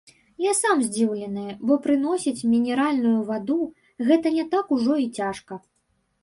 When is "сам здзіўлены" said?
0.59-1.43